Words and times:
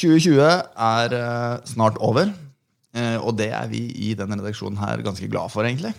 2020 0.00 0.40
er 0.40 1.12
eh, 1.12 1.60
snart 1.68 1.98
over, 2.00 2.30
eh, 2.96 3.18
og 3.20 3.34
det 3.36 3.50
er 3.52 3.68
vi 3.68 3.82
i 4.08 4.14
denne 4.16 4.38
redaksjonen 4.38 4.80
her 4.80 5.02
ganske 5.04 5.28
glad 5.28 5.52
for, 5.52 5.66
egentlig. 5.68 5.92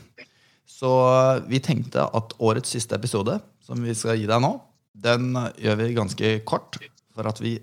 Så 0.65 0.89
eh, 1.05 1.43
vi 1.51 1.61
tenkte 1.61 2.07
at 2.09 2.33
årets 2.41 2.73
siste 2.73 2.97
episode, 2.97 3.37
som 3.61 3.83
vi 3.85 3.93
skal 3.97 4.17
gi 4.17 4.25
deg 4.29 4.41
nå, 4.41 4.55
den 4.97 5.35
gjør 5.61 5.77
vi 5.83 5.93
ganske 5.97 6.33
kort, 6.49 6.79
for 7.13 7.29
at 7.29 7.41
vi 7.43 7.59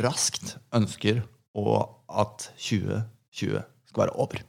raskt 0.00 0.56
ønsker 0.74 1.20
at 1.56 2.48
2020 2.56 3.60
skal 3.90 4.06
være 4.06 4.16
over. 4.16 4.40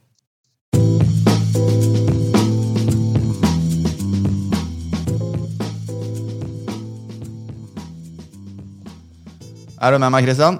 Er 9.78 9.94
du 9.94 10.00
med 10.02 10.10
meg, 10.10 10.24
Kristian? 10.26 10.58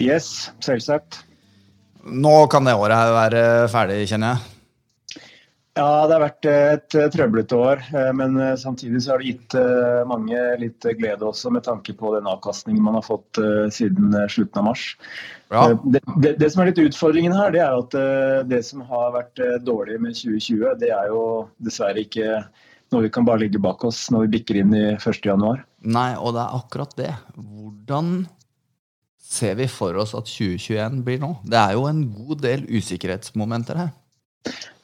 Yes, 0.00 0.50
selvsagt. 0.64 1.22
Nå 2.04 2.34
kan 2.52 2.66
det 2.66 2.74
året 2.76 2.98
her 2.98 3.14
være 3.14 3.44
ferdig, 3.72 4.02
kjenner 4.10 4.34
jeg. 4.34 4.50
Ja, 5.74 6.04
det 6.06 6.14
har 6.14 6.22
vært 6.22 6.46
et 6.46 6.94
trøblete 7.10 7.56
år. 7.58 7.80
eh, 7.98 8.10
Men 8.14 8.36
samtidig 8.60 9.00
så 9.02 9.14
har 9.14 9.22
det 9.22 9.32
gitt 9.32 9.54
eh, 9.58 10.04
mange 10.06 10.38
litt 10.60 10.86
glede 11.00 11.26
også, 11.26 11.50
med 11.50 11.64
tanke 11.66 11.96
på 11.98 12.12
den 12.14 12.28
avkastningen 12.30 12.82
man 12.84 12.94
har 12.94 13.02
fått 13.02 13.40
eh, 13.42 13.66
siden 13.74 14.14
eh, 14.14 14.28
slutten 14.30 14.60
av 14.60 14.68
mars. 14.68 14.84
Ja. 15.50 15.64
Eh, 15.72 15.80
Det, 15.96 16.02
det, 16.22 16.32
det 16.38 16.50
som 16.52 16.62
er 16.62 16.70
litt 16.70 16.78
utfordringen 16.84 17.34
her, 17.34 17.50
det 17.56 17.64
er 17.64 17.74
at 17.80 17.96
eh, 17.98 18.44
det 18.52 18.62
som 18.68 18.84
har 18.86 19.16
vært 19.16 19.42
eh, 19.42 19.56
dårlig 19.66 19.98
med 20.04 20.14
2020, 20.14 20.78
det 20.78 20.92
er 20.94 21.10
jo 21.10 21.24
dessverre 21.58 22.06
ikke 22.06 22.44
noe 22.94 23.02
vi 23.08 23.10
kan 23.10 23.26
bare 23.26 23.42
ligge 23.42 23.58
bak 23.58 23.82
oss 23.88 24.04
når 24.14 24.28
vi 24.28 24.32
bikker 24.36 24.60
inn 24.60 24.74
i 24.78 24.84
1.1. 24.94 25.64
Nei, 25.90 26.10
og 26.14 26.36
det 26.36 26.44
er 26.44 26.58
akkurat 26.60 26.94
det. 27.00 27.10
Hvordan 27.34 28.28
ser 29.24 29.56
vi 29.58 29.68
for 29.70 29.96
oss 30.00 30.14
at 30.16 30.28
2021 30.28 31.02
blir 31.06 31.20
nå? 31.22 31.34
Det 31.48 31.60
er 31.60 31.76
jo 31.78 31.88
en 31.88 32.04
god 32.12 32.42
del 32.44 32.66
usikkerhetsmomenter 32.68 33.80
her. 33.80 33.92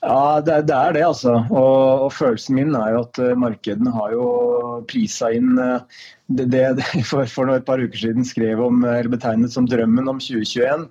Ja, 0.01 0.41
det, 0.41 0.63
det 0.71 0.77
er 0.77 0.95
det, 0.97 1.05
altså. 1.05 1.35
Og, 1.53 2.07
og, 2.07 2.13
følelsen 2.17 2.57
min 2.57 2.75
er 2.75 2.95
jo 2.95 3.05
at 3.05 3.21
uh, 3.21 3.37
markedene 3.37 3.93
har 3.93 4.15
jo 4.17 4.27
prisa 4.89 5.29
inn 5.37 5.59
uh, 5.61 5.83
det, 6.33 6.49
det 6.55 6.65
for, 7.11 7.29
for 7.29 7.53
et 7.53 7.67
par 7.69 7.83
uker 7.83 8.07
siden 8.07 8.25
skrev 8.25 8.63
om, 8.65 8.85
eller 8.85 9.13
betegnet 9.13 9.53
som 9.53 9.69
drømmen 9.69 10.09
om 10.09 10.23
2021. 10.23 10.87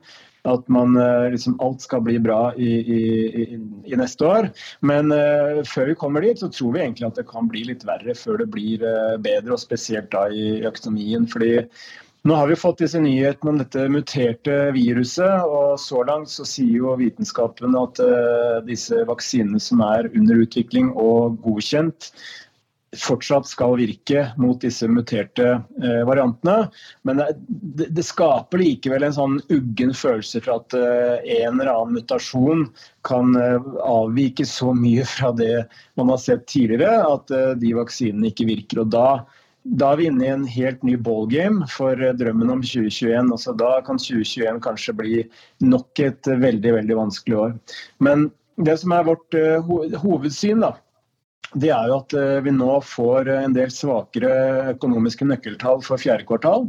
At 0.48 0.70
man, 0.72 0.94
uh, 1.02 1.26
liksom, 1.34 1.58
alt 1.66 1.82
skal 1.82 2.04
bli 2.06 2.20
bra 2.22 2.54
i, 2.54 2.70
i, 2.86 3.02
i, 3.90 3.98
neste 3.98 4.30
år. 4.30 4.52
Men 4.86 5.10
før 5.68 5.90
vi 5.90 5.98
kommer 5.98 6.23
dit, 6.23 6.40
så 6.40 6.52
tror 6.54 6.78
vi 6.78 6.84
egentlig 6.86 7.10
at 7.10 7.18
det 7.18 7.26
kan 7.32 7.50
bli 7.50 7.66
litt 7.72 7.88
verre 7.90 8.14
før 8.16 8.44
det 8.44 8.52
blir 8.54 8.86
bedre. 9.26 9.58
Og 9.58 9.64
spesielt 9.66 10.14
da 10.14 10.28
i 10.30 10.62
økonomien. 10.70 11.26
fordi 11.28 11.66
nå 12.23 12.36
har 12.36 12.48
vi 12.48 12.56
fått 12.56 12.81
disse 12.84 13.00
nyhetene 13.00 13.52
om 13.53 13.62
dette 13.62 13.86
muterte 13.92 14.58
viruset, 14.75 15.45
og 15.48 15.80
så 15.80 16.03
langt 16.08 16.31
så 16.31 16.44
sier 16.48 16.81
jo 16.81 16.98
vitenskapen 17.00 17.78
at 17.80 18.02
uh, 18.03 18.59
disse 18.67 19.06
vaksinene 19.08 19.61
som 19.64 19.80
er 19.86 20.11
under 20.11 20.44
utvikling 20.44 20.92
og 21.00 21.39
godkjent, 21.45 22.11
fortsatt 22.98 23.45
skal 23.45 23.76
virke 23.78 24.26
mot 24.42 24.59
disse 24.59 24.89
muterte 24.92 25.48
uh, 25.61 26.03
variantene. 26.09 26.67
Men 27.08 27.23
det, 27.39 28.03
skaper 28.03 28.66
likevel 28.66 29.08
en 29.08 29.16
sånn 29.16 29.39
uggen 29.48 29.95
følelse 29.95 30.44
for 30.44 30.59
at 30.59 30.76
uh, 30.76 31.23
en 31.23 31.56
eller 31.56 31.72
annen 31.72 32.02
mutasjon 32.02 32.67
kan 33.08 33.31
avvike 33.88 34.44
så 34.44 34.73
mye 34.76 35.08
fra 35.08 35.31
det 35.39 35.70
man 35.95 36.11
har 36.11 36.20
sett 36.20 36.50
tidligere, 36.52 37.00
at 37.08 37.31
de 37.61 37.78
vaksinene 37.78 38.28
ikke 38.33 38.50
virker. 38.50 38.83
og 38.83 38.92
da 38.92 39.11
da 39.64 39.92
er 39.92 40.00
vi 40.00 40.10
inne 40.10 40.26
i 40.26 40.34
en 40.34 40.46
helt 40.50 40.84
ny 40.88 40.96
ballgame 41.04 41.68
for 41.72 42.00
drømmen 42.20 42.52
om 42.56 42.62
2021. 42.64 43.32
Altså, 43.34 43.56
da 43.58 43.80
kan 43.86 44.00
2021 44.02 44.62
kanskje 44.66 44.96
bli 44.98 45.24
nok 45.66 46.04
et 46.04 46.30
veldig 46.30 46.76
veldig 46.80 47.00
vanskelig 47.00 47.40
år. 47.46 47.58
Men 48.00 48.30
det 48.60 48.78
som 48.82 48.96
er 48.96 49.08
vårt 49.08 49.36
uh, 49.36 50.00
hovedsyn, 50.04 50.64
da, 50.64 50.74
det 51.60 51.72
er 51.74 51.89
jo 51.89 52.00
at 52.02 52.14
vi 52.45 52.52
nå 52.54 52.76
får 52.86 53.30
en 53.33 53.56
del 53.56 53.72
svakere 53.73 54.32
økonomiske 54.76 55.26
nøkkeltall 55.26 55.82
for 55.86 56.02
fjerde 56.02 56.28
kvartal, 56.30 56.67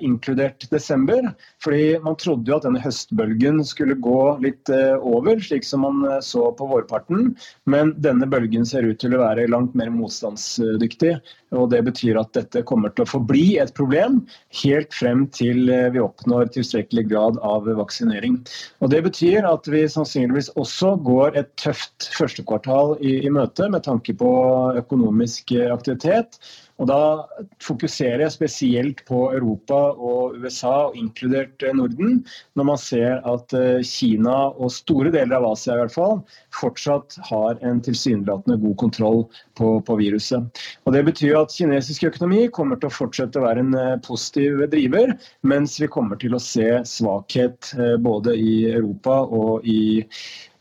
inkludert 0.00 0.68
desember. 0.70 1.32
Fordi 1.64 1.98
man 2.04 2.16
trodde 2.20 2.50
jo 2.50 2.58
at 2.58 2.66
denne 2.66 2.82
høstbølgen 2.82 3.62
skulle 3.66 3.96
gå 3.98 4.20
litt 4.44 4.70
over, 4.70 5.40
slik 5.42 5.66
som 5.66 5.82
man 5.86 6.04
så 6.24 6.48
på 6.54 6.68
vårparten. 6.70 7.32
Men 7.66 7.94
denne 8.02 8.28
bølgen 8.30 8.66
ser 8.68 8.86
ut 8.86 9.00
til 9.02 9.16
å 9.16 9.22
være 9.24 9.48
langt 9.50 9.74
mer 9.78 9.90
motstandsdyktig. 9.94 11.16
Og 11.56 11.70
Det 11.72 11.80
betyr 11.86 12.18
at 12.20 12.32
dette 12.36 12.62
kommer 12.68 12.92
til 12.92 13.06
å 13.06 13.08
forbli 13.08 13.58
et 13.60 13.72
problem 13.76 14.20
helt 14.62 14.94
frem 14.94 15.26
til 15.34 15.70
vi 15.94 16.02
oppnår 16.02 16.52
tilstrekkelig 16.54 17.06
grad 17.10 17.40
av 17.46 17.68
vaksinering. 17.80 18.38
Og 18.84 18.92
Det 18.92 19.02
betyr 19.06 19.48
at 19.48 19.68
vi 19.70 19.86
sannsynligvis 19.88 20.52
også 20.60 20.94
går 21.06 21.38
et 21.40 21.50
tøft 21.60 22.10
første 22.14 22.44
kvartal 22.44 22.96
i, 23.00 23.18
i 23.24 23.32
møte 23.32 23.68
med 23.72 23.86
tanke 23.88 24.14
på 24.18 24.30
økonomisk 24.78 25.54
aktivitet. 25.72 26.38
Og 26.78 26.86
Da 26.86 27.26
fokuserer 27.62 28.22
jeg 28.22 28.34
spesielt 28.34 29.00
på 29.08 29.24
Europa 29.34 29.78
og 29.98 30.36
USA, 30.38 30.90
inkludert 30.94 31.64
Norden, 31.74 32.20
når 32.54 32.68
man 32.68 32.78
ser 32.78 33.18
at 33.26 33.54
Kina 33.86 34.36
og 34.54 34.70
store 34.72 35.10
deler 35.14 35.40
av 35.40 35.48
Asia 35.52 35.74
i 35.74 35.80
hvert 35.82 35.94
fall, 35.94 36.20
fortsatt 36.54 37.18
har 37.30 37.58
en 37.66 37.82
tilsynelatende 37.82 38.60
god 38.62 38.76
kontroll 38.84 39.24
på, 39.58 39.72
på 39.82 39.98
viruset. 39.98 40.62
Og 40.86 40.94
Det 40.94 41.02
betyr 41.10 41.40
at 41.40 41.54
kinesisk 41.56 42.06
økonomi 42.12 42.46
kommer 42.54 42.78
til 42.78 42.92
å 42.92 42.94
fortsette 42.94 43.42
å 43.42 43.46
være 43.48 43.66
en 43.66 44.02
positiv 44.06 44.62
driver, 44.70 45.16
mens 45.42 45.80
vi 45.82 45.90
kommer 45.90 46.20
til 46.22 46.38
å 46.38 46.42
se 46.42 46.68
svakhet 46.86 47.74
både 48.04 48.38
i 48.38 48.54
Europa 48.70 49.24
og 49.26 49.66
i 49.66 49.98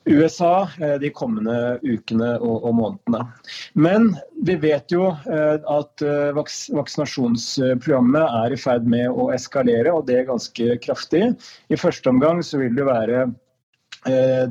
USA 0.07 0.67
de 1.01 1.11
kommende 1.13 1.77
ukene 1.83 2.33
og, 2.39 2.69
månedene. 2.77 3.25
Men 3.75 4.13
vi 4.47 4.55
vet 4.61 4.93
jo 4.93 5.09
at 5.11 6.03
vaks 6.37 6.61
vaksinasjonsprogrammet 6.75 8.23
er 8.43 8.55
i 8.55 8.59
ferd 8.61 8.87
med 8.89 9.11
å 9.11 9.29
eskalere, 9.35 9.91
og 9.93 10.07
det 10.07 10.21
er 10.21 10.29
ganske 10.31 10.79
kraftig. 10.83 11.25
I 11.69 11.79
første 11.79 12.11
omgang 12.13 12.41
så 12.45 12.61
vil 12.63 12.75
det 12.77 12.87
være 12.87 13.27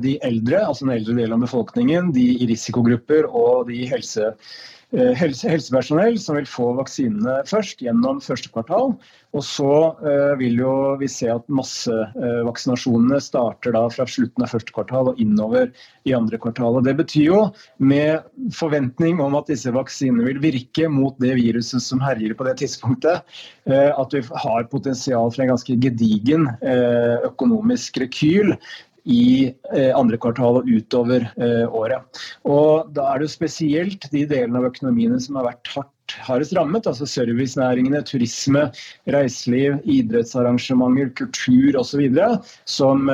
de 0.03 0.17
eldre, 0.27 0.61
altså 0.67 0.85
den 0.85 0.97
eldre 0.99 1.15
delen 1.17 1.37
av 1.39 1.45
befolkningen, 1.47 2.11
de 2.13 2.27
i 2.43 2.49
risikogrupper 2.49 3.25
og 3.25 3.71
de 3.71 3.81
i 3.81 3.89
helse 3.89 4.33
Helse, 4.95 5.49
helsepersonell 5.51 6.15
som 6.15 6.37
vil 6.37 6.45
få 6.47 6.69
vaksinene 6.77 7.41
først 7.49 7.81
gjennom 7.83 8.21
første 8.23 8.47
kvartal. 8.53 8.93
Og 9.35 9.43
så 9.43 9.71
uh, 9.99 10.33
vil 10.39 10.61
jo 10.61 10.73
vi 11.01 11.09
se 11.11 11.27
at 11.27 11.43
massevaksinasjonene 11.51 13.19
uh, 13.19 13.23
starter 13.23 13.75
da 13.75 13.81
fra 13.91 14.05
slutten 14.07 14.45
av 14.45 14.53
første 14.53 14.71
kvartal 14.71 15.11
og 15.11 15.19
innover 15.19 15.73
i 16.07 16.15
andre 16.15 16.39
kvartal. 16.39 16.79
Og 16.79 16.87
Det 16.87 16.95
betyr 17.01 17.25
jo, 17.25 17.41
med 17.83 18.23
forventning 18.55 19.19
om 19.23 19.35
at 19.35 19.51
disse 19.51 19.73
vaksinene 19.75 20.23
vil 20.29 20.39
virke 20.45 20.87
mot 20.87 21.19
det 21.19 21.35
viruset 21.35 21.83
som 21.83 21.99
herjer 21.99 22.37
på 22.39 22.47
det 22.47 22.55
tidspunktet, 22.63 23.27
at 23.67 24.15
vi 24.15 24.23
har 24.23 24.69
potensial 24.71 25.27
for 25.33 25.43
en 25.43 25.51
ganske 25.51 25.75
gedigen 25.83 26.47
økonomisk 27.27 27.99
rekyl 27.99 28.53
i 29.07 29.53
andre 29.95 30.19
kvartal 30.21 30.61
og 30.61 30.67
utover 30.69 31.27
året. 31.71 32.23
Og 32.43 32.91
Da 32.95 33.13
er 33.13 33.23
det 33.23 33.31
spesielt 33.31 34.09
de 34.11 34.25
delene 34.27 34.59
av 34.59 34.69
økonomiene 34.71 35.19
som 35.23 35.39
har 35.39 35.47
vært 35.51 35.71
hardt 35.75 35.93
hardest 36.23 36.53
rammet, 36.55 36.87
altså 36.87 37.07
servicenæringene, 37.09 38.01
turisme, 38.07 38.67
reiseliv, 39.11 39.77
idrettsarrangementer, 39.83 41.11
kultur 41.19 41.77
osv., 41.79 42.05
som 42.69 43.07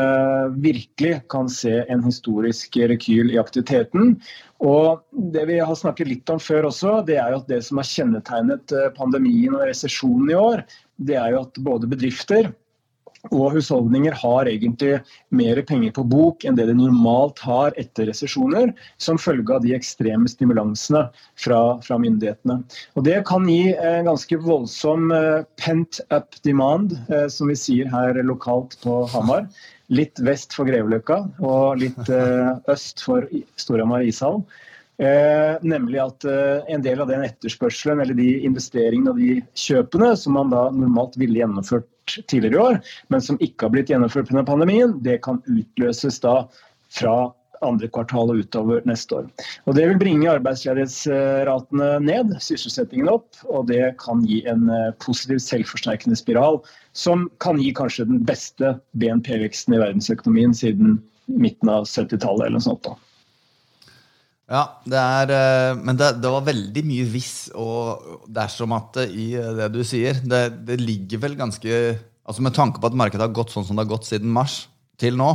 virkelig 0.62 1.16
kan 1.34 1.50
se 1.50 1.82
en 1.90 2.04
historisk 2.06 2.78
rekyl 2.78 3.34
i 3.34 3.40
aktiviteten. 3.42 4.18
Og 4.64 5.02
Det 5.34 5.46
vi 5.50 5.60
har 5.60 5.76
snakket 5.76 6.08
litt 6.08 6.30
om 6.30 6.40
før 6.40 6.70
også, 6.70 7.02
det 7.06 7.18
er 7.18 7.34
jo 7.34 7.42
at 7.42 7.50
det 7.50 7.64
som 7.66 7.82
har 7.82 7.90
kjennetegnet 7.90 8.74
pandemien 8.98 9.56
og 9.56 9.66
resesjonen 9.68 10.30
i 10.32 10.38
år, 10.38 10.64
det 11.02 11.18
er 11.18 11.34
jo 11.34 11.44
at 11.48 11.58
både 11.66 11.90
bedrifter 11.90 12.54
og 13.32 13.54
husholdninger 13.56 14.16
har 14.20 14.50
egentlig 14.52 14.98
mer 15.32 15.62
penger 15.68 15.94
på 15.96 16.04
bok 16.12 16.44
enn 16.44 16.58
det 16.58 16.66
de 16.68 16.76
normalt 16.76 17.40
har 17.46 17.76
etter 17.80 18.10
resesjoner, 18.10 18.74
som 18.98 19.22
følge 19.22 19.56
av 19.56 19.64
de 19.64 19.76
ekstreme 19.78 20.28
stimulansene 20.28 21.06
fra, 21.40 21.62
fra, 21.86 22.00
myndighetene. 22.04 22.60
Og 22.98 23.08
Det 23.08 23.22
kan 23.30 23.48
gi 23.48 23.72
en 23.76 24.10
ganske 24.10 24.40
voldsom 24.44 25.14
pent 25.62 26.02
up 26.12 26.36
demand, 26.44 26.98
som 27.32 27.48
vi 27.52 27.56
sier 27.60 27.88
her 27.94 28.20
lokalt 28.24 28.76
på 28.84 29.04
Hamar. 29.14 29.48
Litt 29.94 30.20
vest 30.26 30.56
for 30.56 30.68
Greveløkka 30.68 31.20
og 31.44 31.80
litt 31.84 32.12
øst 32.72 33.04
for 33.06 33.28
Storhamar 33.60 34.04
ishall. 34.08 34.42
Eh, 35.02 35.56
nemlig 35.66 35.98
at 35.98 36.26
eh, 36.30 36.62
en 36.70 36.84
del 36.86 37.02
av 37.02 37.10
den 37.10 37.24
etterspørselen 37.26 38.04
eller 38.04 38.14
de 38.18 38.28
investeringene 38.46 39.10
og 39.10 39.22
de 39.22 39.40
kjøpene 39.58 40.12
som 40.20 40.36
man 40.38 40.52
da 40.54 40.68
normalt 40.70 41.18
ville 41.18 41.40
gjennomført 41.40 41.88
tidligere 42.30 42.54
i 42.54 42.62
år, 42.62 42.78
men 43.10 43.24
som 43.24 43.40
ikke 43.42 43.66
har 43.66 43.74
blitt 43.74 43.90
gjennomført 43.90 44.30
pga. 44.30 44.44
pandemien, 44.46 45.00
det 45.02 45.24
kan 45.26 45.40
utløses 45.50 46.20
da 46.22 46.44
fra 46.94 47.32
andre 47.64 47.88
kvartal 47.96 48.34
og 48.34 48.42
utover 48.44 48.84
neste 48.86 49.22
år. 49.22 49.30
Og 49.66 49.78
Det 49.80 49.88
vil 49.88 49.98
bringe 50.02 50.30
arbeidsledighetsratene 50.30 51.88
ned, 52.04 52.36
sysselsettingen 52.44 53.08
opp, 53.10 53.40
og 53.48 53.70
det 53.72 53.96
kan 54.04 54.26
gi 54.28 54.42
en 54.52 54.68
positiv 55.02 55.40
selvforsterkende 55.40 56.20
spiral 56.20 56.60
som 56.92 57.30
kan 57.40 57.64
gi 57.64 57.72
kanskje 57.74 58.10
den 58.12 58.20
beste 58.28 58.76
BNP-veksten 59.00 59.78
i 59.78 59.82
verdensøkonomien 59.82 60.54
siden 60.54 61.00
midten 61.32 61.72
av 61.72 61.88
70-tallet 61.88 62.50
eller 62.50 62.60
noe 62.60 62.68
sånt. 62.68 62.84
da. 62.84 63.00
Ja, 64.52 64.64
det 64.84 65.00
er, 65.00 65.32
eh, 65.32 65.78
men 65.80 65.98
det, 66.00 66.10
det, 66.20 66.32
var 66.34 66.44
veldig 66.44 66.84
mye 66.86 67.06
hvis 67.14 67.36
og 67.56 68.28
dersom 68.28 68.76
at 68.76 69.00
i 69.06 69.32
det 69.60 69.70
du 69.72 69.82
sier. 69.88 70.20
Det, 70.20 70.44
det, 70.68 70.82
ligger 70.82 71.24
vel 71.24 71.38
ganske 71.40 71.80
altså 72.24 72.44
Med 72.44 72.56
tanke 72.56 72.80
på 72.80 72.88
at 72.88 72.96
markedet 72.96 73.24
har 73.26 73.36
gått 73.36 73.52
sånn 73.52 73.66
som 73.68 73.76
det 73.76 73.84
har 73.84 73.96
gått 73.96 74.08
siden 74.08 74.32
mars 74.32 74.66
til 75.00 75.18
nå, 75.20 75.32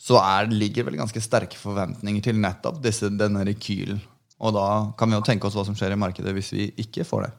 så 0.00 0.18
er, 0.18 0.50
ligger 0.50 0.88
vel 0.88 0.98
ganske 0.98 1.22
sterke 1.22 1.58
forventninger 1.58 2.24
til 2.24 2.40
nettopp 2.42 2.80
disse, 2.82 3.12
denne 3.14 3.44
rekylen. 3.46 4.00
Og 4.42 4.56
da 4.56 4.66
kan 4.98 5.10
vi 5.10 5.16
jo 5.16 5.24
tenke 5.24 5.46
oss 5.46 5.54
hva 5.54 5.62
som 5.68 5.76
skjer 5.78 5.94
i 5.94 6.00
markedet 6.00 6.34
hvis 6.34 6.50
vi 6.56 6.66
ikke 6.82 7.06
får 7.06 7.26
det. 7.26 7.32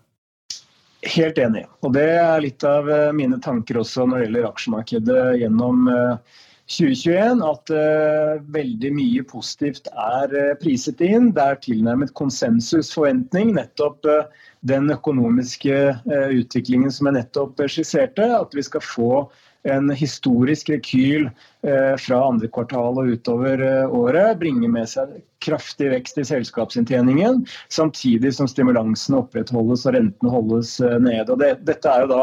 Helt 1.15 1.37
enig. 1.37 1.65
Og 1.85 1.93
det 1.93 2.07
er 2.17 2.41
litt 2.41 2.63
av 2.65 2.87
eh, 2.89 3.11
mine 3.13 3.37
tanker 3.43 3.81
også 3.81 4.07
når 4.07 4.17
det 4.17 4.27
gjelder 4.27 4.47
aksjemarkedet 4.49 5.25
gjennom 5.41 5.89
uh, 5.91 6.39
2021 6.65 7.43
at 7.45 7.71
uh, 7.77 8.41
veldig 8.53 8.89
mye 8.97 9.23
positivt 9.29 9.85
er 9.91 10.31
uh, 10.33 10.53
priset 10.57 11.01
inn. 11.05 11.29
Det 11.35 11.43
er 11.43 11.59
tilnærmet 11.61 12.13
konsensusforventning. 12.17 13.53
Nettopp 13.53 14.07
uh, 14.09 14.25
den 14.65 14.89
økonomiske 14.89 15.75
utviklingen 16.09 16.89
som 16.89 17.05
jeg 17.11 17.19
nettopp 17.19 17.61
skisserte. 17.69 18.25
At 18.33 18.55
vi 18.57 18.63
skal 18.65 18.81
få 18.81 19.27
en 19.65 19.91
historisk 19.93 20.69
rekyl 20.69 21.27
fra 21.61 22.17
andre 22.21 22.49
kvartal 22.53 22.97
og 23.01 23.11
utover 23.13 23.61
året. 23.85 24.39
Bringe 24.41 24.69
med 24.69 24.89
seg 24.89 25.15
kraftig 25.45 25.91
vekst 25.93 26.17
i 26.21 26.25
selskapsinntjeningen, 26.25 27.43
samtidig 27.73 28.33
som 28.37 28.49
stimulansen 28.49 29.17
opprettholdes 29.17 29.85
og 29.85 29.97
rentene 29.97 30.33
holdes 30.33 30.75
nede. 30.81 31.29
Og 31.29 31.41
det, 31.41 31.51
dette 31.65 31.93
er 31.93 32.05
jo 32.05 32.11
da 32.13 32.21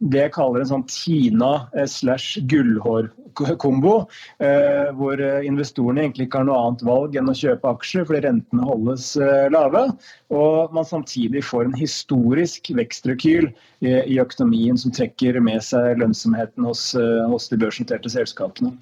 det 0.00 0.22
jeg 0.24 0.32
kaller 0.32 0.62
en 0.62 0.70
sånn 0.70 0.86
Tina 0.88 1.52
slash 1.88 2.40
gullhår 2.48 3.10
kombo, 3.34 4.08
eh, 4.38 4.88
hvor 4.96 5.20
eh, 5.20 5.46
investorene 5.46 6.04
egentlig 6.04 6.26
ikke 6.28 6.40
har 6.40 6.48
noe 6.48 6.58
annet 6.64 6.84
valg 6.86 7.16
enn 7.16 7.30
å 7.30 7.36
kjøpe 7.36 7.68
aksjer 7.68 8.06
fordi 8.08 8.22
rentene 8.26 8.66
holdes 8.66 9.12
eh, 9.20 9.46
lave, 9.52 9.86
og 10.34 10.74
man 10.76 10.88
samtidig 10.88 11.44
får 11.46 11.68
en 11.68 11.78
historisk 11.78 12.72
vekstrekyl 12.76 13.50
i 13.80 14.18
økonomien 14.20 14.76
som 14.76 14.92
trekker 14.92 15.38
med 15.40 15.62
seg 15.64 15.96
lønnsomheten 16.02 16.66
hos, 16.68 16.82
hos 17.30 17.48
de 17.48 17.56
børsnoterte 17.62 18.12
selskapene. 18.12 18.74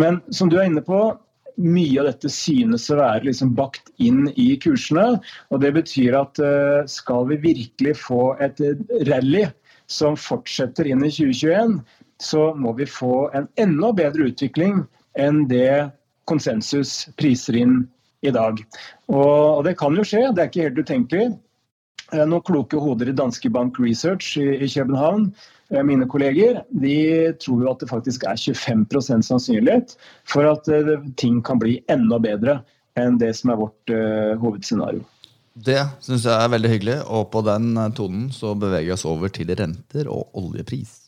Men 0.00 0.22
som 0.32 0.48
du 0.48 0.56
er 0.56 0.70
inne 0.70 0.80
på, 0.84 1.10
mye 1.60 2.00
av 2.00 2.08
dette 2.08 2.30
synes 2.32 2.88
å 2.88 2.96
være 2.96 3.28
liksom 3.28 3.52
bakt 3.56 3.92
inn 4.00 4.30
i 4.40 4.48
kursene. 4.60 5.18
og 5.52 5.60
Det 5.60 5.74
betyr 5.76 6.16
at 6.16 6.40
skal 6.88 7.28
vi 7.28 7.38
virkelig 7.44 7.98
få 8.00 8.30
et 8.40 8.64
rally 9.10 9.44
som 9.86 10.16
fortsetter 10.18 10.88
inn 10.90 11.04
i 11.04 11.10
2021, 11.12 11.80
så 12.22 12.50
må 12.56 12.72
vi 12.78 12.86
få 12.88 13.28
en 13.36 13.48
enda 13.60 13.92
bedre 13.96 14.30
utvikling 14.30 14.84
enn 15.20 15.44
det 15.50 15.90
konsensus 16.28 17.06
priser 17.20 17.58
inn 17.60 17.80
i 18.26 18.32
dag. 18.34 18.60
Og, 19.12 19.64
det 19.66 19.76
kan 19.80 19.96
jo 19.96 20.04
skje, 20.06 20.24
det 20.34 20.42
er 20.42 20.50
ikke 20.50 20.68
helt 20.68 20.80
utenkelig. 20.82 21.26
Eh, 22.14 22.24
noen 22.24 22.44
kloke 22.46 22.80
hoder 22.82 23.10
i 23.10 23.16
Danske 23.16 23.50
Bank 23.52 23.78
Research 23.82 24.36
i, 24.40 24.66
København, 24.66 25.28
eh, 25.70 25.82
mine 25.86 26.08
kolleger, 26.10 26.62
de 26.70 27.32
tror 27.42 27.64
jo 27.64 27.72
at 27.72 27.82
det 27.82 27.90
faktisk 27.92 28.26
er 28.26 28.38
25 28.38 29.22
sannsynlighet 29.28 29.96
for 30.24 30.48
at 30.50 30.68
uh, 30.72 30.96
ting 31.20 31.42
kan 31.44 31.60
bli 31.62 31.80
enda 31.92 32.18
bedre 32.22 32.60
enn 32.96 33.20
det 33.20 33.34
som 33.36 33.52
er 33.52 33.60
vårt 33.60 33.92
hovedscenario. 34.40 35.04
Det 35.56 35.78
syns 36.04 36.26
jeg 36.28 36.36
er 36.36 36.50
veldig 36.52 36.68
hyggelig, 36.68 36.94
og 37.08 37.30
på 37.32 37.40
den 37.46 37.70
tonen 37.96 38.26
så 38.28 38.50
beveger 38.52 38.90
vi 38.90 38.92
oss 38.92 39.06
over 39.08 39.30
til 39.32 39.48
renter 39.56 40.10
og 40.12 40.28
oljepris. 40.36 41.06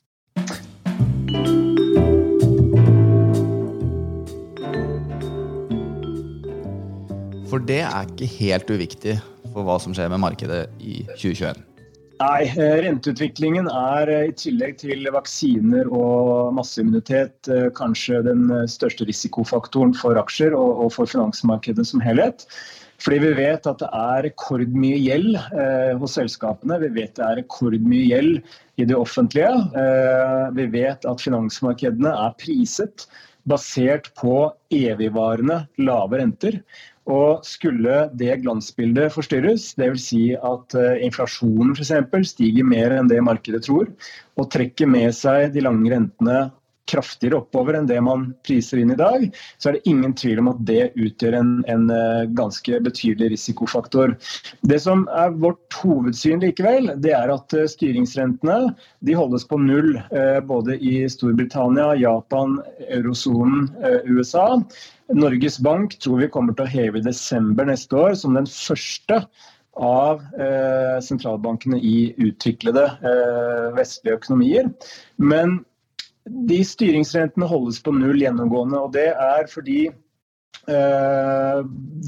For 7.49 7.61
det 7.61 7.83
er 7.85 8.09
ikke 8.09 8.31
helt 8.39 8.73
uviktig 8.73 9.19
for 9.53 9.69
hva 9.69 9.77
som 9.85 9.93
skjer 9.93 10.09
med 10.15 10.25
markedet 10.25 10.65
i 10.81 11.03
2021. 11.11 11.61
Nei, 12.19 12.49
eh, 12.49 12.81
renteutviklingen 12.83 13.69
er 13.71 14.11
eh, 14.11 14.25
i 14.33 14.35
tillegg 14.35 14.81
til 14.81 15.06
vaksiner 15.15 15.93
og 15.95 16.56
masseimmunitet 16.56 17.53
eh, 17.53 17.69
kanskje 17.77 18.25
den 18.27 18.49
største 18.67 19.06
risikofaktoren 19.06 19.93
for 19.95 20.19
aksjer 20.19 20.56
og 20.56 20.89
for 20.97 21.06
finansmarkedet 21.06 21.87
som 21.87 22.03
helhet. 22.03 22.49
Fordi 22.99 23.21
vi 23.23 23.31
vet 23.39 23.67
at 23.71 23.79
det 23.79 23.89
er 23.95 24.25
rekordmye 24.27 24.99
gjeld 24.99 25.37
eh, 25.39 25.95
hos 26.00 26.17
selskapene. 26.19 26.81
Vi 26.83 26.91
vet 26.97 27.15
det 27.19 27.25
er 27.25 27.39
rekordmye 27.39 28.09
gjeld 28.11 28.41
i 28.79 28.87
det 28.89 28.99
offentlige. 28.99 29.53
Eh, 29.79 30.45
vi 30.59 30.67
vet 30.73 31.06
at 31.06 31.23
finansmarkedene 31.23 32.11
er 32.27 32.37
priset 32.43 33.06
basert 33.49 34.11
på 34.19 34.49
evigvarende 34.75 35.62
lave 35.81 36.21
renter. 36.21 36.61
Og 37.09 37.47
skulle 37.47 38.03
det 38.21 38.43
glansbildet 38.43 39.15
forstyrres, 39.15 39.71
dvs. 39.79 40.09
Si 40.11 40.25
at 40.35 40.77
eh, 40.77 40.99
inflasjonen 41.06 41.73
f.eks. 41.79 42.35
stiger 42.35 42.67
mer 42.69 42.99
enn 42.99 43.09
det 43.09 43.23
markedet 43.25 43.62
tror, 43.65 43.89
og 44.37 44.50
trekker 44.53 44.91
med 44.91 45.15
seg 45.17 45.55
de 45.55 45.65
lange 45.65 45.89
rentene 45.95 46.49
kraftigere 46.88 47.40
oppover 47.43 47.79
enn 47.79 47.88
det 47.88 47.99
man 48.05 48.29
priser 48.46 48.81
inn 48.82 48.93
i 48.94 48.99
dag, 48.99 49.26
så 49.58 49.70
er 49.70 49.79
det 49.79 49.90
ingen 49.90 50.14
tvil 50.19 50.43
om 50.43 50.50
at 50.52 50.62
det 50.69 50.90
utgjør 50.96 51.38
en, 51.38 51.52
en 51.70 51.88
eh, 51.94 52.25
ganske 52.38 52.81
betydelig 52.85 53.32
risikofaktor. 53.35 54.14
Det 54.69 54.81
som 54.82 55.06
er 55.14 55.37
vårt 55.38 55.81
hovedsyn 55.82 56.43
likevel, 56.44 56.93
det 57.05 57.14
er 57.17 57.32
at 57.35 57.56
eh, 57.56 57.69
styringsrentene 57.70 58.75
de 59.06 59.19
holdes 59.19 59.46
på 59.49 59.61
null 59.62 59.94
eh, 59.99 60.40
både 60.49 60.79
i 60.79 61.02
Storbritannia, 61.11 61.93
Japan, 62.00 62.58
eurosonen, 62.88 63.69
USA. 64.08 64.56
Norges 65.14 65.58
Bank 65.64 65.94
tror 66.02 66.20
vi 66.23 66.32
kommer 66.32 66.56
til 66.56 66.67
å 66.67 66.73
heve 66.73 67.00
i 67.00 67.06
desember 67.06 67.69
neste 67.69 67.96
år 67.96 68.17
som 68.19 68.37
den 68.37 68.49
første 68.50 69.23
av 69.79 70.23
eh, 70.40 70.99
sentralbankene 71.05 71.79
i 71.79 72.11
utviklede 72.19 72.85
eh, 72.85 73.69
vestlige 73.76 74.19
økonomier. 74.19 74.70
Men 75.17 75.61
de 76.28 76.60
styringsrentene 76.64 77.48
holdes 77.48 77.80
på 77.82 77.94
null 77.96 78.20
gjennomgående. 78.22 78.82
og 78.84 78.92
Det 78.94 79.08
er 79.12 79.48
fordi 79.50 79.86
eh, 79.88 81.58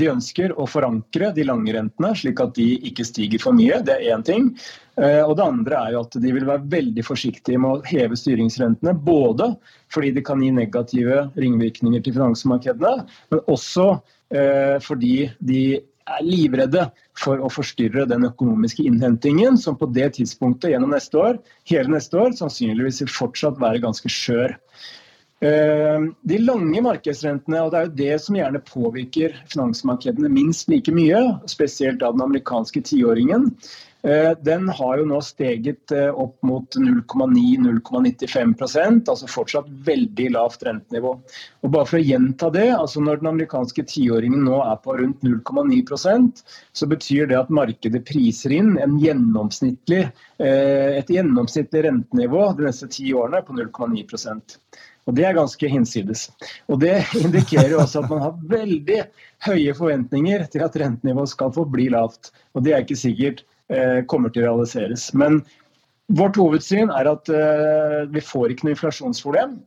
de 0.00 0.10
ønsker 0.12 0.54
å 0.54 0.68
forankre 0.70 1.32
de 1.36 1.46
lange 1.48 1.74
rentene, 1.76 2.12
slik 2.16 2.42
at 2.42 2.54
de 2.58 2.68
ikke 2.90 3.06
stiger 3.08 3.42
for 3.42 3.56
mye. 3.56 3.80
Det 3.86 3.96
er 3.96 4.14
én 4.14 4.24
ting. 4.26 4.50
Eh, 5.00 5.22
og 5.24 5.36
det 5.38 5.46
andre 5.46 5.82
er 5.82 5.96
jo 5.96 6.04
at 6.06 6.16
de 6.22 6.32
vil 6.36 6.48
være 6.48 6.66
veldig 6.72 7.04
forsiktige 7.06 7.60
med 7.62 7.70
å 7.70 7.90
heve 7.90 8.18
styringsrentene. 8.18 8.96
Både 9.06 9.52
fordi 9.92 10.14
det 10.16 10.26
kan 10.28 10.42
gi 10.44 10.52
negative 10.54 11.28
ringvirkninger 11.40 12.04
til 12.04 12.18
finansmarkedene, 12.18 13.06
men 13.32 13.46
også 13.50 13.92
eh, 14.34 14.76
fordi 14.84 15.30
de 15.38 15.62
er 16.16 16.26
livredde 16.26 16.86
for 17.18 17.42
å 17.42 17.50
forstyrre 17.52 18.06
den 18.10 18.26
økonomiske 18.28 18.84
innhentingen, 18.88 19.58
som 19.60 19.78
på 19.78 19.88
det 19.94 20.12
tidspunktet 20.18 20.74
gjennom 20.74 20.94
neste 20.94 21.20
år, 21.20 21.38
hele 21.70 21.94
neste 21.94 22.18
år 22.20 22.34
sannsynligvis 22.38 23.04
vil 23.04 23.14
fortsatt 23.14 23.60
være 23.62 23.82
ganske 23.84 24.10
skjør. 24.12 24.56
Eh, 25.40 26.08
de 26.28 26.38
lange 26.42 26.82
markedsrentene, 26.84 27.62
og 27.64 27.72
det 27.72 27.78
er 27.78 27.86
jo 27.86 27.98
det 28.00 28.16
som 28.24 28.36
gjerne 28.36 28.60
påvirker 28.66 29.38
finansmarkedene 29.48 30.28
minst 30.32 30.68
like 30.68 30.92
mye, 30.92 31.22
spesielt 31.48 32.04
av 32.04 32.16
den 32.16 32.26
amerikanske 32.26 32.82
tiåringen, 32.90 33.48
den 34.02 34.68
har 34.68 34.98
jo 34.98 35.04
nå 35.08 35.20
steget 35.24 35.92
eh, 35.92 36.08
opp 36.08 36.42
mot 36.46 36.76
0,9-0,95% 36.76 39.10
altså 39.12 39.26
fortsatt 39.28 39.66
veldig 39.84 40.30
lavt 40.36 40.62
rentenivå. 40.64 41.20
Og 41.60 41.70
bare 41.74 41.86
for 41.90 41.98
å 41.98 42.04
gjenta 42.04 42.50
det, 42.54 42.70
altså 42.72 43.00
Når 43.04 43.16
den 43.20 43.32
amerikanske 43.34 43.82
tiåringen 43.88 44.44
nå 44.46 44.56
er 44.64 44.76
på 44.80 44.90
rundt 44.96 45.22
0,9% 45.26 46.44
så 46.72 46.86
betyr 46.88 47.26
det 47.28 47.38
at 47.38 47.50
markedet 47.52 48.04
priser 48.08 48.50
inn 48.56 48.78
gjennomsnittlig, 49.00 50.10
eh, 50.40 50.98
et 51.00 51.10
gjennomsnittlig 51.10 51.82
rentenivå 51.84 52.56
de 52.56 52.62
neste 52.68 52.86
ti 52.92 53.12
årene 53.12 53.42
på 53.44 53.52
0,9% 53.58 54.58
og 55.08 55.14
Det 55.16 55.24
er 55.26 55.34
ganske 55.34 55.68
hinsides. 55.68 56.30
Og 56.68 56.80
Det 56.80 57.04
indikerer 57.24 57.76
også 57.80 57.98
at 58.04 58.10
man 58.12 58.20
har 58.22 58.34
veldig 58.48 59.00
høye 59.48 59.74
forventninger 59.74 60.46
til 60.52 60.62
at 60.64 60.76
rentenivået 60.76 61.28
skal 61.32 61.52
forbli 61.56 61.88
lavt. 61.90 62.32
Og 62.54 62.64
Det 62.64 62.72
er 62.76 62.80
ikke 62.84 62.96
sikkert 63.00 63.40
Eh, 63.40 63.46
kommer 64.10 64.32
til 64.34 64.42
å 64.42 64.50
realiseres. 64.50 65.10
Men 65.14 65.40
vårt 66.18 66.38
hovedsyn 66.40 66.90
er 66.90 67.06
at 67.10 67.30
eh, 67.30 68.00
vi 68.10 68.22
får 68.24 68.50
ikke 68.50 68.66
noe 68.66 68.74
inflasjonsproblem. 68.74 69.60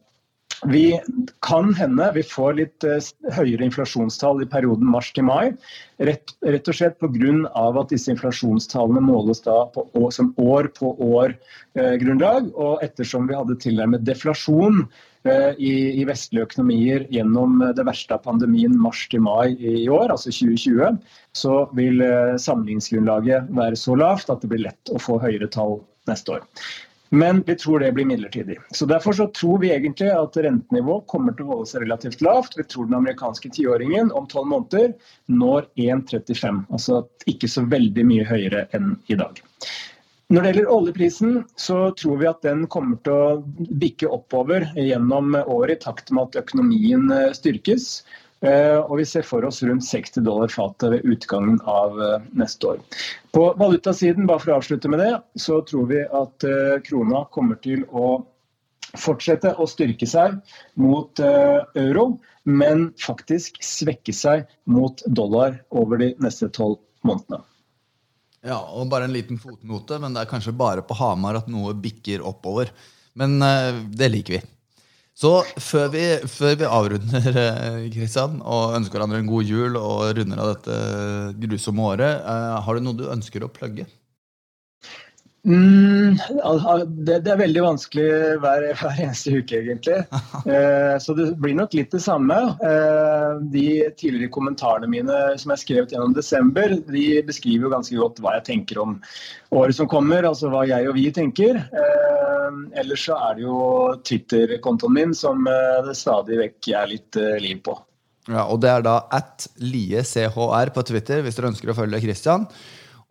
vi 0.72 1.00
kan 1.44 1.74
hende 1.76 2.06
vi 2.16 2.24
får 2.24 2.54
litt 2.56 2.86
uh, 2.88 3.00
høyere 3.36 3.66
inflasjonstall 3.66 4.44
i 4.44 4.48
perioden 4.48 4.88
mars 4.88 5.10
til 5.16 5.26
mai. 5.28 5.52
Rett, 6.00 6.36
rett 6.44 6.70
og 6.72 6.78
slett 6.78 7.00
pga. 7.00 7.34
at 7.82 7.90
disse 7.92 8.12
inflasjonstallene 8.12 9.04
måles 9.04 9.44
på, 9.44 9.88
som 10.12 10.34
år 10.38 10.70
på 10.78 10.94
år-grunnlag. 11.04 12.48
Eh, 12.48 12.54
og 12.56 12.84
ettersom 12.84 13.28
vi 13.28 13.36
hadde 13.36 13.60
tilnærmet 13.60 14.06
deflasjon 14.08 14.86
i, 15.24 15.74
i, 16.02 16.04
vestlige 16.08 16.48
økonomier 16.50 17.06
gjennom 17.14 17.62
det 17.78 17.86
verste 17.88 18.18
av 18.18 18.26
pandemien 18.26 18.76
mars 18.80 19.06
til 19.12 19.24
mai 19.24 19.56
i 19.56 19.88
år, 19.88 20.12
altså 20.12 20.34
2020, 20.34 20.98
så 21.38 21.60
vil 21.78 22.04
sammenligningsgrunnlaget 22.42 23.52
være 23.56 23.80
så 23.80 23.96
lavt 24.00 24.34
at 24.34 24.44
det 24.44 24.52
blir 24.52 24.66
lett 24.66 24.92
å 24.92 25.00
få 25.02 25.20
høyere 25.24 25.48
tall 25.54 25.80
neste 26.10 26.36
år. 26.36 26.44
Men 27.14 27.44
vi 27.46 27.56
tror 27.56 27.80
det 27.80 27.92
blir 27.92 28.06
midlertidig. 28.10 28.56
Så 28.74 28.86
Derfor 28.86 29.14
så 29.14 29.28
tror 29.28 29.60
vi 29.62 29.70
egentlig 29.70 30.10
at 30.10 30.38
rentenivået 30.38 31.06
kommer 31.08 31.36
til 31.38 31.46
å 31.46 31.52
holde 31.52 31.70
seg 31.70 31.84
relativt 31.84 32.24
lavt. 32.26 32.58
Vi 32.58 32.66
tror 32.66 32.88
den 32.90 32.98
amerikanske 32.98 33.52
tiåringen 33.54 34.10
om 34.18 34.26
tolv 34.32 34.50
måneder 34.50 34.96
når 35.30 35.68
1,35. 35.78 36.64
Altså 36.74 37.04
ikke 37.30 37.52
så 37.54 37.68
veldig 37.70 38.08
mye 38.10 38.26
høyere 38.26 38.64
enn 38.74 38.96
i 39.14 39.20
dag. 39.20 39.38
Når 40.34 40.42
det 40.42 40.50
gjelder 40.50 40.74
oljeprisen, 40.74 41.34
så 41.62 41.78
tror 42.00 42.18
vi 42.18 42.26
at 42.30 42.42
den 42.42 42.66
kommer 42.74 42.98
til 43.06 43.14
å 43.14 43.74
bikke 43.78 44.10
oppover 44.10 44.66
gjennom 44.74 45.36
året 45.44 45.78
i 45.78 45.84
takt 45.84 46.10
med 46.10 46.32
at 46.32 46.40
økonomien 46.42 47.12
styrkes. 47.38 48.00
Eh, 48.44 48.78
og 48.78 48.98
vi 49.00 49.06
ser 49.08 49.24
for 49.24 49.46
oss 49.48 49.62
rundt 49.64 49.86
60 49.88 50.26
dollar 50.26 50.52
fatet 50.52 50.92
ved 50.92 51.06
utgangen 51.08 51.62
av 51.70 51.96
eh, 52.04 52.26
neste 52.36 52.74
år. 52.74 52.82
På 53.32 53.46
valutasiden, 53.60 54.28
bare 54.28 54.44
for 54.44 54.52
å 54.52 54.58
avslutte 54.60 54.92
med 54.92 55.00
det, 55.00 55.14
så 55.40 55.62
tror 55.64 55.88
vi 55.94 56.02
at 56.04 56.48
eh, 56.48 56.76
krona 56.84 57.24
kommer 57.32 57.62
til 57.64 57.86
å 57.96 58.18
fortsette 59.00 59.56
å 59.56 59.66
styrke 59.70 60.06
seg 60.06 60.36
mot 60.78 61.18
euro, 61.24 62.04
men 62.46 62.84
faktisk 63.02 63.58
svekke 63.66 64.14
seg 64.14 64.44
mot 64.70 65.02
dollar 65.08 65.56
over 65.74 65.98
de 66.04 66.12
neste 66.22 66.52
tolv 66.54 66.78
månedene. 67.02 67.42
Ja, 68.44 68.60
og 68.60 68.90
bare 68.92 69.08
en 69.08 69.16
liten 69.16 69.40
fotnote, 69.40 70.02
men 70.04 70.16
det 70.16 70.24
er 70.24 70.32
kanskje 70.32 70.52
bare 70.56 70.84
på 70.84 70.98
Hamar 71.00 71.40
at 71.40 71.48
noe 71.52 71.72
bikker 71.80 72.26
oppover. 72.28 72.74
Men 73.16 73.38
det 73.40 74.10
liker 74.10 74.36
vi. 74.36 74.42
Så 75.14 75.30
før 75.62 75.92
vi, 75.94 76.04
før 76.26 76.56
vi 76.58 76.66
avrunder 76.66 77.36
Kristian, 77.94 78.40
eh, 78.42 78.48
og 78.50 78.78
ønsker 78.80 78.98
hverandre 78.98 79.20
en 79.22 79.30
god 79.30 79.50
jul 79.50 79.78
og 79.78 80.08
runder 80.18 80.42
av 80.42 80.56
dette 80.56 80.78
grusomme 81.44 81.86
året, 81.94 82.24
eh, 82.26 82.56
har 82.66 82.74
du 82.74 82.86
noe 82.86 82.98
du 82.98 83.06
ønsker 83.14 83.46
å 83.46 83.52
plugge? 83.54 83.86
Mm, 85.44 86.16
det, 87.04 87.18
det, 87.26 87.32
er 87.34 87.40
veldig 87.42 87.64
vanskelig 87.66 88.06
hver, 88.40 88.64
hver 88.80 89.00
eneste 89.04 89.34
uke, 89.40 89.60
egentlig. 89.60 90.04
Eh, 90.44 90.98
så 91.00 91.14
det 91.16 91.30
blir 91.40 91.56
nok 91.56 91.72
litt 91.78 91.94
det 91.94 92.02
samme. 92.04 92.36
Eh, 92.68 93.30
de 93.54 93.68
tidligere 93.96 94.32
kommentarene 94.34 94.90
mine 94.92 95.20
som 95.40 95.54
jeg 95.54 95.62
skrev 95.62 95.88
gjennom 95.88 96.16
desember, 96.16 96.76
de 96.90 97.22
beskriver 97.24 97.68
jo 97.68 97.72
ganske 97.72 97.96
godt 97.96 98.20
hva 98.24 98.36
jeg 98.38 98.46
tenker 98.50 98.82
om 98.84 98.98
året 99.56 99.78
som 99.78 99.88
kommer, 99.88 100.28
altså 100.28 100.52
hva 100.52 100.66
jeg 100.68 100.90
og 100.90 100.98
vi 100.98 101.06
tenker. 101.16 101.62
Eh, 101.64 102.60
ellers 102.84 103.08
så 103.08 103.18
er 103.30 103.40
det 103.40 103.46
jo 103.46 103.58
Twitter-kontoen 104.04 104.98
min 105.00 105.16
som 105.18 105.48
eh, 105.48 105.80
det 105.88 105.96
stadig 106.00 106.42
vekk 106.42 106.72
er 106.82 106.92
litt 106.92 107.20
eh, 107.20 107.40
liv 107.44 107.64
på. 107.64 107.78
Ja, 108.32 108.46
og 108.48 108.62
det 108.64 108.72
er 108.72 108.84
da 108.86 109.00
at 109.16 109.48
liechr 109.60 110.32
på 110.76 110.88
Twitter, 110.88 111.24
hvis 111.24 111.40
dere 111.40 111.52
ønsker 111.52 111.72
å 111.72 111.80
følge 111.80 112.04
Christian. 112.04 112.48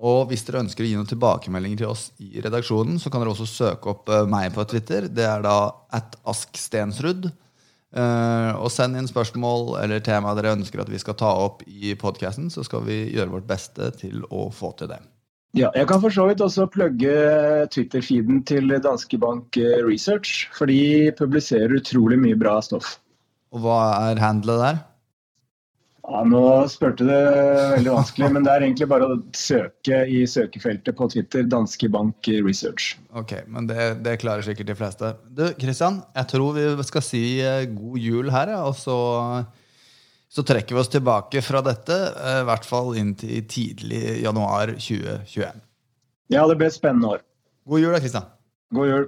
Og 0.02 0.26
hvis 0.30 0.42
dere 0.47 0.64
ønsker 0.64 0.82
å 0.82 0.88
gi 0.88 0.97
noen 0.99 1.11
tilbakemeldinger 1.11 1.85
til 1.85 1.92
oss 1.92 2.09
i 2.23 2.42
redaksjonen, 2.42 2.99
så 2.99 3.11
kan 3.11 3.23
dere 3.23 3.35
også 3.37 3.47
søke 3.47 3.92
opp 3.92 4.11
eh, 4.11 4.26
meg 4.26 4.50
på 4.54 4.64
Twitter. 4.71 5.06
Det 5.06 5.26
er 5.28 5.44
da 5.44 5.56
at 5.94 6.18
askstensrud. 6.28 7.30
Uh, 7.92 8.56
og 8.56 8.71
send 8.73 8.97
inn 8.97 9.04
spørsmål 9.04 9.75
eller 9.82 10.00
tema 10.00 10.30
dere 10.32 10.54
ønsker 10.56 10.80
at 10.80 10.88
vi 10.88 10.97
skal 10.97 11.12
ta 11.21 11.28
opp 11.42 11.61
i 11.68 11.92
podkasten, 12.00 12.47
så 12.49 12.64
skal 12.64 12.87
vi 12.87 13.02
gjøre 13.12 13.35
vårt 13.35 13.50
beste 13.50 13.90
til 14.00 14.25
å 14.32 14.47
få 14.49 14.71
til 14.78 14.88
det. 14.94 15.02
Ja, 15.52 15.68
jeg 15.76 15.85
kan 15.90 16.00
for 16.00 16.14
så 16.14 16.25
vidt 16.30 16.40
også 16.40 16.64
plugge 16.73 17.12
Twitter-feeden 17.75 18.40
til 18.49 18.73
Danske 18.80 19.21
Bank 19.21 19.59
eh, 19.61 19.82
Research. 19.85 20.47
For 20.56 20.73
de 20.73 21.12
publiserer 21.18 21.76
utrolig 21.76 22.16
mye 22.23 22.38
bra 22.40 22.56
stoff. 22.64 22.97
Og 23.52 23.61
hva 23.66 23.82
er 24.09 24.23
handlet 24.25 24.64
der? 24.64 24.80
Ja, 26.02 26.25
Nå 26.26 26.42
spurte 26.66 27.04
du 27.06 27.12
veldig 27.12 27.92
vanskelig, 27.94 28.28
men 28.35 28.42
det 28.42 28.50
er 28.50 28.64
egentlig 28.66 28.88
bare 28.90 29.06
å 29.06 29.18
søke 29.38 30.00
i 30.11 30.25
søkefeltet 30.26 30.97
på 30.99 31.06
Twitter. 31.12 31.47
Danske 31.47 31.87
Bank 31.94 32.26
Research. 32.42 32.97
Ok, 33.14 33.37
men 33.47 33.68
det, 33.71 34.02
det 34.02 34.16
klarer 34.23 34.42
sikkert 34.42 34.73
de 34.73 34.76
fleste. 34.78 35.12
Du, 35.30 35.44
Kristian, 35.61 36.00
jeg 36.18 36.30
tror 36.35 36.59
vi 36.59 36.88
skal 36.88 37.06
si 37.06 37.23
eh, 37.38 37.68
god 37.71 38.02
jul 38.02 38.35
her, 38.35 38.50
og 38.66 38.75
så, 38.80 38.99
så 40.26 40.47
trekker 40.49 40.75
vi 40.75 40.82
oss 40.82 40.90
tilbake 40.90 41.44
fra 41.47 41.62
dette. 41.71 41.94
Eh, 42.18 42.42
I 42.42 42.47
hvert 42.50 42.66
fall 42.66 42.97
inntil 42.99 43.47
tidlig 43.47 44.18
januar 44.25 44.75
2021. 44.75 45.66
Ja, 46.35 46.49
det 46.50 46.59
blir 46.59 46.73
et 46.73 46.80
spennende 46.80 47.14
år. 47.14 47.26
God 47.71 47.85
jul 47.87 47.94
da, 47.94 48.02
Kristian. 48.02 48.30
God 48.75 48.90
jul. 48.90 49.06